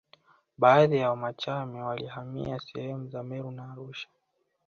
Baadhi 0.57 0.97
ya 0.97 1.09
Wamachame 1.09 1.81
walihamia 1.81 2.59
sehemu 2.59 3.07
za 3.09 3.23
Meru 3.23 3.51
na 3.51 3.71
Arusha 3.71 4.07